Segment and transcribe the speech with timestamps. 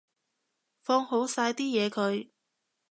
[0.81, 2.31] 放好晒啲嘢佢